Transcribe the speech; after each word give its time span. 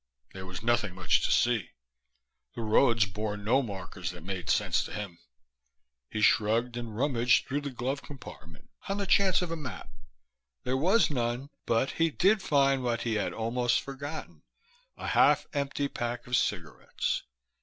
There 0.33 0.47
was 0.47 0.63
nothing 0.63 0.95
much 0.95 1.21
to 1.25 1.31
see. 1.31 1.73
The 2.55 2.63
roads 2.63 3.05
bore 3.05 3.37
no 3.37 3.61
markers 3.61 4.09
that 4.09 4.23
made 4.23 4.49
sense 4.49 4.83
to 4.85 4.91
him. 4.93 5.19
He 6.09 6.21
shrugged 6.21 6.75
and 6.75 6.97
rummaged 6.97 7.45
through 7.45 7.61
the 7.61 7.69
glove 7.69 8.01
compartment 8.01 8.71
on 8.89 8.97
the 8.97 9.05
chance 9.05 9.43
of 9.43 9.51
a 9.51 9.55
map; 9.55 9.91
there 10.63 10.75
was 10.75 11.11
none, 11.11 11.51
but 11.67 11.91
he 11.91 12.09
did 12.09 12.41
find 12.41 12.81
what 12.83 13.01
he 13.03 13.13
had 13.13 13.31
almost 13.31 13.79
forgotten, 13.81 14.41
a 14.97 15.05
half 15.05 15.45
empty 15.53 15.87
pack 15.87 16.25
of 16.25 16.35
cigarettes. 16.35 17.21